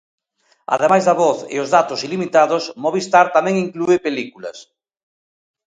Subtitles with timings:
[0.75, 4.57] Ademais da voz e os datos ilimitados, Movistar tamén inclúe películas.